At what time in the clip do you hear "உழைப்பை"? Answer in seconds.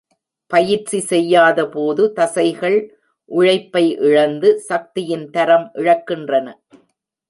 3.31-3.85